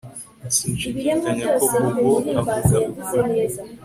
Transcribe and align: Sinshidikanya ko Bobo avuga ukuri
Sinshidikanya 0.55 1.47
ko 1.57 1.65
Bobo 1.85 2.13
avuga 2.39 2.75
ukuri 2.91 3.35